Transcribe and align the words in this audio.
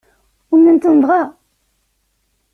Umnen-ten 0.53 0.95
dɣa? 1.03 1.21